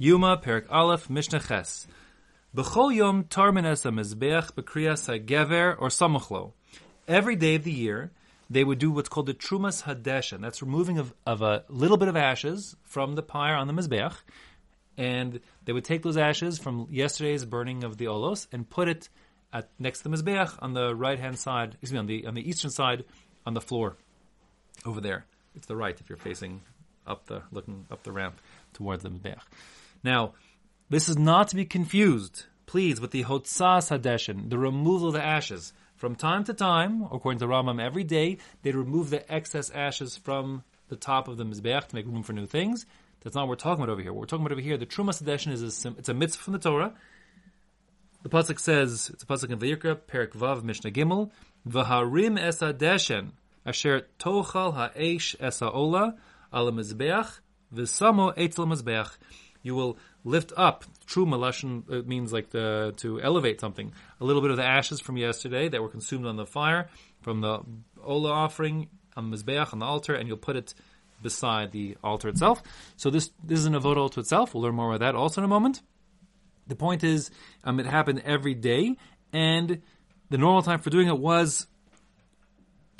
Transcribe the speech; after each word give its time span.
Yoma 0.00 0.40
Perik 0.40 0.64
Aleph 0.70 1.10
Mishnah 1.10 1.40
Ches. 1.40 1.88
B'chol 2.54 2.94
yom 2.94 3.24
tarmin 3.24 3.66
es 3.66 3.82
mizbeach 3.82 4.52
b'kriyas 4.52 5.08
hagever 5.08 5.74
or 5.76 5.88
samuchlo. 5.88 6.52
Every 7.08 7.34
day 7.34 7.56
of 7.56 7.64
the 7.64 7.72
year, 7.72 8.12
they 8.48 8.62
would 8.62 8.78
do 8.78 8.92
what's 8.92 9.08
called 9.08 9.26
the 9.26 9.34
trumas 9.34 9.82
hadesha. 9.82 10.40
That's 10.40 10.62
removing 10.62 10.98
of, 10.98 11.12
of 11.26 11.42
a 11.42 11.64
little 11.68 11.96
bit 11.96 12.06
of 12.06 12.16
ashes 12.16 12.76
from 12.84 13.16
the 13.16 13.24
pyre 13.24 13.56
on 13.56 13.66
the 13.66 13.72
mizbeach, 13.72 14.14
and 14.96 15.40
they 15.64 15.72
would 15.72 15.84
take 15.84 16.04
those 16.04 16.16
ashes 16.16 16.60
from 16.60 16.86
yesterday's 16.92 17.44
burning 17.44 17.82
of 17.82 17.96
the 17.96 18.04
olos 18.04 18.46
and 18.52 18.70
put 18.70 18.86
it 18.86 19.08
at 19.52 19.68
next 19.80 20.02
to 20.02 20.08
the 20.08 20.16
mizbeach 20.16 20.56
on 20.62 20.74
the 20.74 20.94
right 20.94 21.18
hand 21.18 21.40
side, 21.40 21.76
excuse 21.82 21.92
me, 21.92 21.98
on 21.98 22.06
the 22.06 22.24
on 22.24 22.34
the 22.34 22.48
eastern 22.48 22.70
side, 22.70 23.04
on 23.44 23.54
the 23.54 23.60
floor, 23.60 23.96
over 24.86 25.00
there. 25.00 25.26
It's 25.56 25.66
the 25.66 25.74
right 25.74 25.98
if 25.98 26.08
you're 26.08 26.18
facing 26.18 26.60
up 27.04 27.26
the 27.26 27.42
looking 27.50 27.84
up 27.90 28.04
the 28.04 28.12
ramp 28.12 28.40
towards 28.74 29.02
the 29.02 29.10
mizbeach. 29.10 29.40
Now, 30.02 30.34
this 30.90 31.08
is 31.08 31.18
not 31.18 31.48
to 31.48 31.56
be 31.56 31.64
confused, 31.64 32.46
please, 32.66 33.00
with 33.00 33.10
the 33.10 33.24
hotzas 33.24 33.90
hadeshin, 33.90 34.50
the 34.50 34.58
removal 34.58 35.08
of 35.08 35.14
the 35.14 35.24
ashes. 35.24 35.72
From 35.96 36.14
time 36.14 36.44
to 36.44 36.54
time, 36.54 37.02
according 37.02 37.40
to 37.40 37.46
Rambam, 37.46 37.82
every 37.82 38.04
day 38.04 38.38
they'd 38.62 38.76
remove 38.76 39.10
the 39.10 39.30
excess 39.32 39.68
ashes 39.70 40.16
from 40.16 40.62
the 40.88 40.96
top 40.96 41.26
of 41.26 41.36
the 41.36 41.44
mizbeach 41.44 41.88
to 41.88 41.94
make 41.94 42.06
room 42.06 42.22
for 42.22 42.32
new 42.32 42.46
things. 42.46 42.86
That's 43.20 43.34
not 43.34 43.42
what 43.42 43.48
we're 43.48 43.56
talking 43.56 43.82
about 43.82 43.92
over 43.92 44.00
here. 44.00 44.12
What 44.12 44.20
we're 44.20 44.26
talking 44.26 44.46
about 44.46 44.52
over 44.52 44.60
here, 44.60 44.76
the 44.76 44.86
Trumas 44.86 45.22
Hadeshin 45.22 45.52
is 45.52 45.84
a, 45.84 45.88
it's 45.98 46.08
a 46.08 46.14
mitzvah 46.14 46.42
from 46.42 46.52
the 46.52 46.60
Torah. 46.60 46.94
The 48.22 48.28
pasuk 48.28 48.58
says 48.60 49.10
it's 49.12 49.22
a 49.22 49.26
pasuk 49.26 49.50
in 49.50 49.58
Vayikra, 49.58 49.96
Perik 49.96 50.32
Vav 50.32 50.62
Mishnah 50.62 50.90
Gimel, 50.90 51.30
V'harim 51.68 52.40
es 52.40 52.60
hadeshen 52.60 53.32
asher 53.66 54.06
tochal 54.18 54.74
ha'esh 54.74 55.36
es 55.40 55.60
ha'ola 55.60 56.16
al 56.52 56.70
mizbeach 56.72 57.40
v'samo 57.74 58.32
etzel 58.36 58.66
mizbeach. 58.66 59.16
You 59.62 59.74
will 59.74 59.98
lift 60.24 60.52
up. 60.56 60.84
True 61.06 61.24
it 61.24 62.06
means 62.06 62.32
like 62.32 62.50
the 62.50 62.94
to 62.98 63.20
elevate 63.20 63.60
something. 63.60 63.92
A 64.20 64.24
little 64.24 64.42
bit 64.42 64.50
of 64.50 64.56
the 64.56 64.64
ashes 64.64 65.00
from 65.00 65.16
yesterday 65.16 65.68
that 65.68 65.82
were 65.82 65.88
consumed 65.88 66.26
on 66.26 66.36
the 66.36 66.46
fire 66.46 66.88
from 67.22 67.40
the 67.40 67.60
ola 68.02 68.30
offering 68.30 68.88
on 69.16 69.30
mizbeach 69.30 69.72
on 69.72 69.80
the 69.80 69.86
altar, 69.86 70.14
and 70.14 70.28
you'll 70.28 70.36
put 70.36 70.56
it 70.56 70.74
beside 71.22 71.72
the 71.72 71.96
altar 72.04 72.28
itself. 72.28 72.62
So 72.96 73.10
this 73.10 73.30
this 73.42 73.58
is 73.58 73.66
an 73.66 73.74
avodah 73.74 74.10
to 74.12 74.20
itself. 74.20 74.54
We'll 74.54 74.62
learn 74.62 74.74
more 74.74 74.94
about 74.94 75.00
that 75.00 75.14
also 75.14 75.40
in 75.40 75.44
a 75.44 75.48
moment. 75.48 75.82
The 76.66 76.76
point 76.76 77.02
is, 77.02 77.30
um, 77.64 77.80
it 77.80 77.86
happened 77.86 78.22
every 78.24 78.54
day, 78.54 78.96
and 79.32 79.80
the 80.30 80.38
normal 80.38 80.62
time 80.62 80.80
for 80.80 80.90
doing 80.90 81.08
it 81.08 81.18
was 81.18 81.66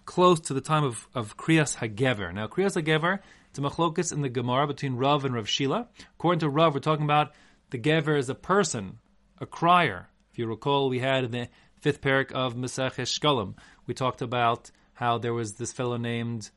close 0.07 0.41
to 0.41 0.55
the 0.55 0.63
time 0.63 0.85
of, 0.85 1.07
of 1.15 1.37
Kriyas 1.37 1.77
HaGever. 1.77 2.33
Now, 2.33 2.47
Kriyas 2.47 2.83
HaGever, 2.83 3.19
it's 3.51 3.59
a 3.59 3.63
machlokas 3.63 4.13
in 4.13 4.23
the 4.23 4.29
Gemara 4.29 4.67
between 4.67 4.97
Rav 4.97 5.25
and 5.25 5.35
Rav 5.35 5.49
Shila. 5.49 5.89
According 6.15 6.41
to 6.41 6.49
Rav, 6.49 6.75
we're 6.75 6.81
talking 6.81 7.05
about 7.05 7.33
the 7.71 7.79
Gever 7.79 8.19
as 8.19 8.29
a 8.29 8.35
person, 8.35 8.99
a 9.41 9.47
crier. 9.47 10.09
If 10.31 10.39
you 10.39 10.47
recall, 10.47 10.89
we 10.89 10.99
had 10.99 11.25
in 11.25 11.31
the 11.31 11.49
fifth 11.81 12.01
parak 12.01 12.33
of 12.33 12.55
Maseches 12.55 13.19
Shkolim, 13.19 13.55
we 13.87 13.95
talked 13.95 14.23
about 14.23 14.71
how 14.95 15.19
there 15.19 15.35
was 15.35 15.55
this 15.55 15.73
fellow 15.73 15.97
named 15.97 16.51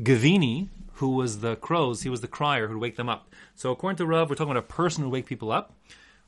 Gavini, 0.00 0.68
who 0.94 1.10
was 1.10 1.40
the 1.40 1.56
crows, 1.56 2.02
he 2.02 2.08
was 2.08 2.20
the 2.20 2.28
crier 2.28 2.68
who'd 2.68 2.80
wake 2.80 2.96
them 2.96 3.08
up. 3.08 3.34
So 3.54 3.70
according 3.70 3.96
to 3.98 4.06
Rav, 4.06 4.28
we're 4.30 4.36
talking 4.36 4.52
about 4.52 4.64
a 4.64 4.74
person 4.74 5.04
who 5.04 5.10
wake 5.10 5.26
people 5.26 5.52
up. 5.52 5.74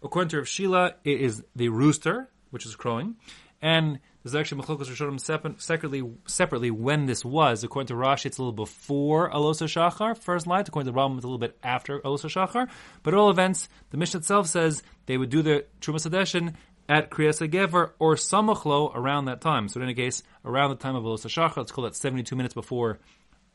According 0.02 0.28
to 0.30 0.38
Rav 0.38 0.48
Shila, 0.48 0.94
it 1.04 1.20
is 1.20 1.44
the 1.56 1.68
rooster, 1.70 2.28
which 2.50 2.66
is 2.66 2.76
crowing. 2.76 3.16
And 3.60 3.98
there's 4.22 4.34
actually 4.34 4.62
Machlokas 4.62 4.86
Rishonim 4.86 5.60
separately, 5.60 6.02
separately 6.26 6.70
when 6.70 7.06
this 7.06 7.24
was. 7.24 7.64
According 7.64 7.88
to 7.88 7.94
Rashi, 7.94 8.26
it's 8.26 8.38
a 8.38 8.42
little 8.42 8.52
before 8.52 9.30
Alosa 9.30 9.66
Shachar, 9.66 10.16
first 10.16 10.46
light. 10.46 10.68
According 10.68 10.92
to 10.92 10.98
Rambam, 10.98 11.16
it's 11.16 11.24
a 11.24 11.28
little 11.28 11.38
bit 11.38 11.58
after 11.62 12.00
Alosa 12.00 12.26
Shachar. 12.26 12.68
But 13.02 13.14
at 13.14 13.18
all 13.18 13.30
events, 13.30 13.68
the 13.90 13.96
Mishnah 13.96 14.18
itself 14.18 14.46
says 14.46 14.82
they 15.06 15.16
would 15.16 15.30
do 15.30 15.42
the 15.42 15.64
Truma 15.80 15.96
Hadeshin 15.96 16.54
at 16.88 17.10
Kriyas 17.10 17.46
Gever 17.50 17.92
or 17.98 18.14
Samachlo 18.14 18.94
around 18.94 19.26
that 19.26 19.40
time. 19.40 19.68
So 19.68 19.80
in 19.80 19.84
any 19.84 19.94
case, 19.94 20.22
around 20.44 20.70
the 20.70 20.76
time 20.76 20.94
of 20.94 21.04
Alosa 21.04 21.26
Shachar, 21.26 21.56
let's 21.56 21.72
call 21.72 21.84
that 21.84 21.96
72 21.96 22.34
minutes 22.36 22.54
before 22.54 22.98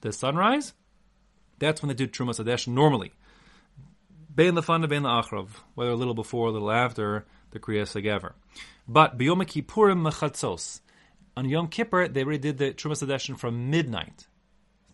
the 0.02 0.12
sunrise. 0.12 0.74
That's 1.59 1.81
when 1.81 1.88
they 1.88 1.96
do 1.96 2.08
Truma 2.08 2.31
Hadeshin 2.31 2.74
normally. 2.74 3.13
Bein 4.34 4.54
lefana, 4.56 4.90
bein 4.90 5.04
la'achrav, 5.04 5.50
whether 5.76 5.92
a 5.92 5.96
little 5.96 6.16
before, 6.16 6.48
a 6.48 6.52
little 6.52 6.72
after 6.72 7.26
the 7.52 7.60
Kriyas 7.60 8.02
Gever. 8.02 8.34
But 8.88 9.18
B'Yom 9.18 9.44
Kippurim 9.44 10.10
mechatzos. 10.10 10.82
On 11.36 11.48
Yom 11.48 11.68
Kippur, 11.68 12.08
they 12.08 12.24
already 12.24 12.40
did 12.40 12.58
the 12.58 12.74
Trumas 12.74 13.06
Hadeshin 13.06 13.38
from 13.38 13.70
midnight. 13.70 14.28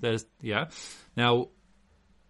That 0.01 0.13
is, 0.13 0.25
yeah. 0.41 0.69
Now, 1.15 1.49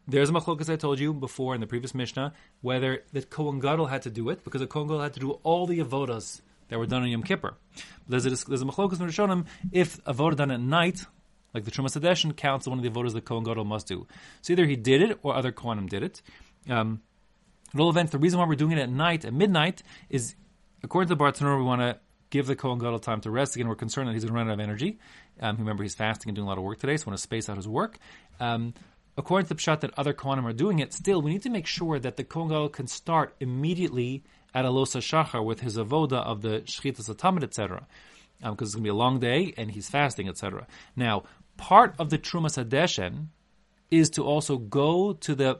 there's 0.07 0.29
a 0.29 0.33
machlokas 0.33 0.71
I 0.71 0.77
told 0.77 0.99
you 0.99 1.13
before 1.13 1.53
in 1.53 1.61
the 1.61 1.67
previous 1.67 1.93
Mishnah, 1.93 2.33
whether 2.61 3.03
the 3.13 3.21
Kohen 3.21 3.59
Gadol 3.59 3.85
had 3.85 4.03
to 4.03 4.09
do 4.09 4.29
it, 4.29 4.43
because 4.43 4.61
the 4.61 4.67
Kohen 4.67 4.87
Gadol 4.87 5.01
had 5.01 5.13
to 5.13 5.19
do 5.19 5.31
all 5.43 5.67
the 5.67 5.79
avodas 5.79 6.41
that 6.69 6.79
were 6.79 6.87
done 6.87 7.03
on 7.03 7.09
Yom 7.09 7.23
Kippur. 7.23 7.55
There's 8.07 8.25
a, 8.25 8.29
there's 8.29 8.61
a 8.61 8.65
machlokas 8.65 8.99
in 8.99 9.07
Rishonim, 9.07 9.45
if 9.71 10.03
avodah 10.05 10.37
done 10.37 10.51
at 10.51 10.59
night, 10.59 11.05
like 11.53 11.65
the 11.65 11.71
Trumas 11.71 11.99
Hadeshin 11.99 12.35
counts 12.35 12.65
as 12.65 12.69
one 12.69 12.79
of 12.79 12.83
the 12.83 12.89
avodas 12.89 13.13
the 13.13 13.21
Kohen 13.21 13.43
Gadol 13.43 13.65
must 13.65 13.87
do. 13.87 14.07
So 14.41 14.53
either 14.53 14.65
he 14.65 14.75
did 14.75 15.03
it, 15.03 15.19
or 15.21 15.35
other 15.35 15.51
Kohanim 15.51 15.89
did 15.89 16.01
it. 16.01 16.23
Um, 16.67 17.01
at 17.73 17.79
all 17.79 17.89
events, 17.89 18.11
the 18.11 18.17
reason 18.17 18.39
why 18.39 18.47
we're 18.47 18.55
doing 18.55 18.77
it 18.77 18.81
at 18.81 18.89
night, 18.89 19.25
at 19.25 19.33
midnight, 19.33 19.83
is 20.09 20.35
according 20.83 21.09
to 21.09 21.15
the 21.15 21.23
Bartanur, 21.23 21.57
we 21.57 21.63
want 21.63 21.81
to 21.81 21.99
give 22.29 22.47
the 22.47 22.55
Kohen 22.55 22.79
Gadol 22.79 22.99
time 22.99 23.21
to 23.21 23.31
rest. 23.31 23.55
Again, 23.55 23.67
we're 23.67 23.75
concerned 23.75 24.07
that 24.07 24.13
he's 24.13 24.23
going 24.23 24.33
to 24.33 24.37
run 24.37 24.49
out 24.49 24.53
of 24.53 24.59
energy. 24.59 24.99
Um, 25.39 25.57
remember, 25.57 25.83
he's 25.83 25.95
fasting 25.95 26.29
and 26.29 26.35
doing 26.35 26.45
a 26.45 26.49
lot 26.49 26.57
of 26.57 26.63
work 26.63 26.79
today, 26.79 26.97
so 26.97 27.05
we 27.05 27.11
want 27.11 27.17
to 27.17 27.23
space 27.23 27.49
out 27.49 27.57
his 27.57 27.67
work. 27.67 27.97
Um, 28.39 28.73
according 29.17 29.47
to 29.47 29.53
the 29.53 29.59
pshat 29.59 29.81
that 29.81 29.91
other 29.97 30.13
Kohanim 30.13 30.45
are 30.45 30.53
doing 30.53 30.79
it, 30.79 30.93
still, 30.93 31.21
we 31.21 31.31
need 31.31 31.43
to 31.43 31.49
make 31.49 31.67
sure 31.67 31.99
that 31.99 32.17
the 32.17 32.23
Kohen 32.23 32.49
Gadol 32.49 32.69
can 32.69 32.87
start 32.87 33.35
immediately 33.39 34.23
at 34.53 34.65
Alosa 34.65 34.99
Shachar 34.99 35.43
with 35.43 35.59
his 35.59 35.77
avoda 35.77 36.23
of 36.23 36.41
the 36.41 36.61
Shechita 36.61 37.01
Satamid, 37.01 37.43
etc. 37.43 37.85
Because 38.39 38.49
um, 38.49 38.57
it's 38.59 38.75
going 38.75 38.83
to 38.83 38.87
be 38.87 38.89
a 38.89 38.93
long 38.93 39.19
day 39.19 39.53
and 39.57 39.71
he's 39.71 39.89
fasting, 39.89 40.27
etc. 40.27 40.65
Now, 40.95 41.23
part 41.57 41.93
of 41.99 42.09
the 42.09 42.17
Trumas 42.17 42.63
Hadeshen 42.63 43.27
is 43.91 44.09
to 44.11 44.23
also 44.23 44.57
go 44.57 45.13
to 45.13 45.35
the 45.35 45.59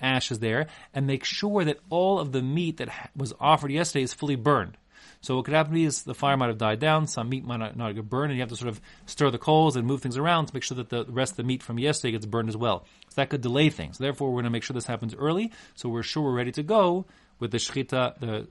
ashes 0.00 0.38
there 0.38 0.66
and 0.94 1.06
make 1.06 1.24
sure 1.24 1.64
that 1.64 1.78
all 1.90 2.18
of 2.18 2.32
the 2.32 2.42
meat 2.42 2.78
that 2.78 3.10
was 3.16 3.32
offered 3.40 3.70
yesterday 3.70 4.02
is 4.02 4.12
fully 4.12 4.36
burned. 4.36 4.76
So 5.20 5.36
what 5.36 5.46
could 5.46 5.54
happen 5.54 5.76
is 5.76 6.04
the 6.04 6.14
fire 6.14 6.36
might 6.36 6.48
have 6.48 6.58
died 6.58 6.78
down, 6.78 7.08
some 7.08 7.28
meat 7.28 7.44
might 7.44 7.56
not, 7.56 7.76
not 7.76 7.94
get 7.94 8.08
burned, 8.08 8.30
and 8.30 8.38
you 8.38 8.42
have 8.42 8.50
to 8.50 8.56
sort 8.56 8.68
of 8.68 8.80
stir 9.06 9.30
the 9.30 9.38
coals 9.38 9.74
and 9.74 9.86
move 9.86 10.00
things 10.00 10.16
around 10.16 10.46
to 10.46 10.54
make 10.54 10.62
sure 10.62 10.76
that 10.76 10.90
the 10.90 11.04
rest 11.06 11.32
of 11.32 11.36
the 11.38 11.42
meat 11.42 11.62
from 11.62 11.78
yesterday 11.78 12.12
gets 12.12 12.26
burned 12.26 12.48
as 12.48 12.56
well. 12.56 12.84
So 13.08 13.14
that 13.16 13.30
could 13.30 13.40
delay 13.40 13.68
things. 13.70 13.98
Therefore, 13.98 14.28
we're 14.28 14.36
going 14.36 14.44
to 14.44 14.50
make 14.50 14.62
sure 14.62 14.74
this 14.74 14.86
happens 14.86 15.14
early, 15.16 15.52
so 15.74 15.88
we're 15.88 16.04
sure 16.04 16.22
we're 16.22 16.32
ready 16.32 16.52
to 16.52 16.62
go 16.62 17.04
with 17.40 17.50
the 17.50 17.58
shechita, 17.58 18.18
the 18.20 18.48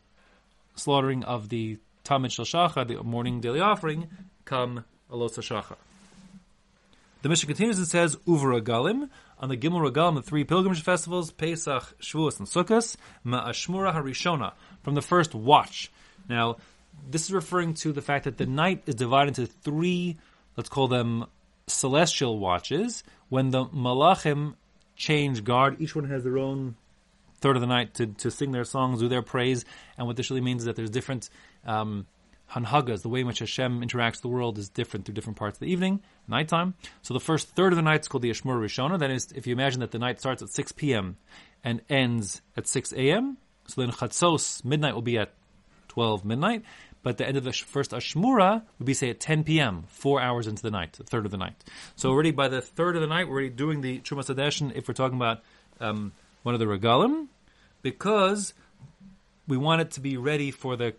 slaughtering 0.76 1.24
of 1.24 1.50
the 1.50 1.78
tamid 2.04 2.32
shel 2.32 2.86
the 2.86 3.04
morning 3.04 3.40
daily 3.40 3.62
offering, 3.62 4.10
come 4.44 4.84
alosa 5.12 5.40
shachar. 5.40 5.78
The 7.28 7.32
Mishnah 7.32 7.48
continues 7.48 7.78
and 7.78 7.86
says, 7.86 8.16
Uvra 8.26 8.62
Galim, 8.62 9.10
on 9.38 9.50
the 9.50 9.58
Gimel 9.58 9.86
Regalim, 9.86 10.16
the 10.16 10.22
three 10.22 10.46
pilgrimage 10.46 10.82
festivals, 10.82 11.30
Pesach, 11.30 11.84
Shavuos, 12.00 12.40
and 12.40 12.48
Sukkot, 12.48 12.96
Ma'ashmura 13.26 13.94
Harishona, 13.94 14.54
from 14.82 14.96
the 14.96 15.02
first 15.02 15.36
watch. 15.36 15.92
Now, 16.30 16.56
this 17.12 17.26
is 17.26 17.34
referring 17.34 17.74
to 17.74 17.92
the 17.92 18.02
fact 18.02 18.24
that 18.24 18.38
the 18.38 18.46
night 18.46 18.84
is 18.86 18.96
divided 18.96 19.38
into 19.38 19.46
three, 19.46 20.16
let's 20.56 20.70
call 20.70 20.88
them 20.88 21.26
celestial 21.68 22.40
watches, 22.40 23.04
when 23.28 23.50
the 23.50 23.66
Malachim 23.66 24.54
change 24.96 25.44
guard. 25.44 25.82
Each 25.82 25.98
one 25.98 26.06
has 26.06 26.24
their 26.24 26.38
own 26.38 26.78
third 27.42 27.58
of 27.58 27.62
the 27.62 27.68
night 27.68 27.96
to, 27.96 28.08
to 28.08 28.32
sing 28.32 28.54
their 28.54 28.64
songs, 28.64 29.02
do 29.02 29.10
their 29.10 29.22
praise, 29.22 29.66
and 29.98 30.08
what 30.08 30.16
this 30.16 30.30
really 30.30 30.40
means 30.40 30.62
is 30.62 30.68
that 30.68 30.78
there's 30.78 30.90
different 30.90 31.30
um, 31.66 32.08
hanhagas, 32.52 33.02
the 33.02 33.10
way 33.10 33.22
in 33.22 33.28
which 33.28 33.40
Hashem 33.40 33.82
interacts 33.82 34.14
with 34.14 34.22
the 34.22 34.28
world 34.30 34.58
is 34.58 34.70
different 34.70 35.06
through 35.06 35.16
different 35.16 35.38
parts 35.38 35.58
of 35.58 35.60
the 35.60 35.72
evening, 35.72 36.02
nighttime. 36.28 36.74
So 37.02 37.14
the 37.14 37.20
first 37.20 37.50
third 37.50 37.74
of 37.74 37.78
the 37.78 37.82
night 37.82 38.02
is 38.02 38.08
called 38.08 38.22
the 38.22 38.30
Ashmur 38.30 38.60
Rishona. 38.60 39.00
That 39.00 39.12
is, 39.12 39.32
if 39.34 39.48
you 39.48 39.54
imagine 39.54 39.82
that 39.82 39.92
the 39.92 40.00
night 40.00 40.20
starts 40.20 40.42
at 40.42 40.50
6 40.50 40.72
p.m. 40.74 41.18
and 41.64 41.82
ends 41.90 42.42
at 42.56 42.68
6 42.68 42.94
a.m., 42.94 43.38
so 43.68 43.82
then 43.82 43.92
Chatzos, 43.92 44.64
midnight 44.64 44.96
will 44.96 45.02
be 45.02 45.18
at 45.18 45.34
12 45.90 46.24
midnight, 46.24 46.64
but 47.04 47.18
the 47.18 47.28
end 47.28 47.38
of 47.38 47.44
the 47.44 47.52
first 47.52 47.92
Ashmura 47.92 48.64
would 48.80 48.86
be, 48.86 48.94
say, 48.94 49.10
at 49.10 49.20
10 49.20 49.44
p.m., 49.44 49.84
four 49.88 50.22
hours 50.22 50.48
into 50.48 50.62
the 50.62 50.72
night, 50.72 50.94
the 50.94 51.04
third 51.04 51.26
of 51.26 51.32
the 51.32 51.38
night. 51.38 51.56
So 51.96 52.10
already 52.10 52.32
by 52.32 52.48
the 52.48 52.62
third 52.62 52.96
of 52.96 53.02
the 53.02 53.08
night, 53.08 53.28
we're 53.28 53.34
already 53.34 53.50
doing 53.50 53.82
the 53.82 54.00
Trumas 54.00 54.34
Hadeshin 54.34 54.74
if 54.76 54.88
we're 54.88 54.94
talking 54.94 55.18
about 55.18 55.42
um, 55.80 56.14
one 56.44 56.56
of 56.56 56.60
the 56.60 56.66
regalim, 56.66 57.28
because 57.82 58.54
we 59.48 59.58
want 59.58 59.82
it 59.82 59.92
to 59.92 60.02
be 60.02 60.18
ready 60.18 60.52
for 60.52 60.76
the 60.76 60.96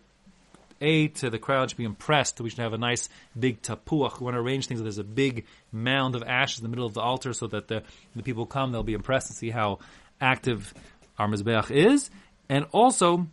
a, 0.81 1.07
to 1.09 1.29
the 1.29 1.39
crowd 1.39 1.69
should 1.69 1.77
be 1.77 1.83
impressed. 1.83 2.39
We 2.41 2.49
should 2.49 2.59
have 2.59 2.73
a 2.73 2.77
nice 2.77 3.09
big 3.37 3.61
tapuach. 3.61 4.19
We 4.19 4.25
want 4.25 4.35
to 4.35 4.39
arrange 4.39 4.67
things 4.67 4.79
so 4.79 4.83
there's 4.83 4.97
a 4.97 5.03
big 5.03 5.45
mound 5.71 6.15
of 6.15 6.23
ashes 6.23 6.59
in 6.59 6.63
the 6.63 6.69
middle 6.69 6.85
of 6.85 6.93
the 6.93 7.01
altar 7.01 7.33
so 7.33 7.47
that 7.47 7.67
the, 7.67 7.83
the 8.15 8.23
people 8.23 8.45
come, 8.45 8.71
they'll 8.71 8.83
be 8.83 8.93
impressed 8.93 9.29
and 9.29 9.37
see 9.37 9.49
how 9.49 9.79
active 10.21 10.73
our 11.17 11.27
Mizbeach 11.27 11.71
is. 11.71 12.09
And 12.47 12.65
also, 12.71 13.27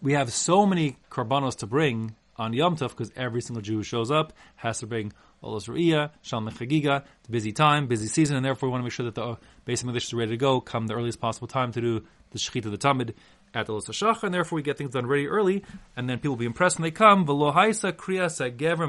we 0.00 0.14
have 0.14 0.32
so 0.32 0.66
many 0.66 0.96
karbanos 1.10 1.56
to 1.58 1.66
bring 1.66 2.14
on 2.36 2.52
Yom 2.52 2.76
Tov 2.76 2.90
because 2.90 3.12
every 3.16 3.42
single 3.42 3.62
Jew 3.62 3.76
who 3.76 3.82
shows 3.82 4.10
up 4.10 4.32
has 4.56 4.78
to 4.78 4.86
bring 4.86 5.12
Olos 5.42 5.68
Ru'iyah, 5.68 6.10
Shalmei 6.24 6.52
Chagiga, 6.52 7.04
it's 7.20 7.28
busy 7.28 7.52
time, 7.52 7.86
busy 7.86 8.06
season, 8.06 8.36
and 8.36 8.44
therefore 8.44 8.68
we 8.68 8.72
want 8.72 8.82
to 8.82 8.84
make 8.84 8.92
sure 8.92 9.04
that 9.04 9.14
the 9.14 9.36
basic 9.64 9.86
English 9.86 10.06
is 10.06 10.14
ready 10.14 10.32
to 10.32 10.36
go 10.36 10.60
come 10.60 10.86
the 10.86 10.94
earliest 10.94 11.20
possible 11.20 11.48
time 11.48 11.72
to 11.72 11.80
do 11.80 12.04
the 12.30 12.38
shechita 12.38 12.66
of 12.66 12.72
the 12.72 12.78
tamid 12.78 13.14
at 13.54 13.66
the 13.66 13.72
Losashach, 13.72 14.22
and 14.22 14.32
therefore 14.32 14.56
we 14.56 14.62
get 14.62 14.78
things 14.78 14.90
done 14.90 15.06
really 15.06 15.26
early, 15.26 15.64
and 15.96 16.08
then 16.08 16.18
people 16.18 16.32
will 16.32 16.38
be 16.38 16.46
impressed 16.46 16.78
when 16.78 16.84
they 16.84 16.90
come. 16.90 17.26
V'lo 17.26 17.54
haisa 17.54 17.92
kriyas 17.92 18.40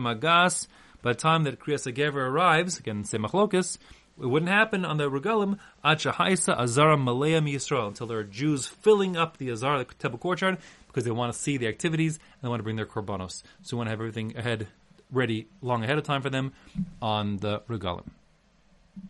magas. 0.02 0.68
By 1.02 1.13
the 1.13 1.19
time 1.19 1.44
that 1.46 1.60
kriyas 1.60 1.92
gever 1.94 2.30
arrives, 2.30 2.78
again, 2.78 3.04
say 3.04 3.18
it 3.18 4.28
wouldn't 4.28 4.52
happen 4.52 4.86
on 4.86 4.98
the 4.98 5.10
regalim 5.10 5.58
acha 5.84 6.13
haisa 6.13 6.56
azara 6.60 6.96
malaya 6.96 7.42
Yisrael 7.42 7.88
until 7.88 8.06
there 8.06 8.19
are 8.19 8.24
Jews 8.24 8.68
filling 8.68 9.18
up 9.18 9.38
the 9.38 9.50
azara, 9.50 9.80
the 9.80 9.86
temple 9.96 10.19
courtyard, 10.19 10.60
because 10.88 11.06
they 11.06 11.12
want 11.12 11.34
to 11.34 11.40
see 11.40 11.58
the 11.58 11.68
activities 11.68 12.18
and 12.18 12.44
they 12.44 12.50
want 12.50 12.60
to 12.60 12.63
bring 12.63 12.75
their 12.75 12.86
korbanos. 12.86 13.42
So 13.63 13.75
we 13.75 13.80
want 13.80 13.88
to 13.88 13.92
have 13.92 14.00
everything 14.00 14.38
ahead, 14.38 14.68
ready 15.12 15.48
long 15.62 15.84
ahead 15.84 15.98
of 15.98 16.04
time 16.04 16.22
for 16.22 16.30
them 16.30 16.52
on 17.02 17.38
the 17.38 17.62
regalim. 17.62 18.10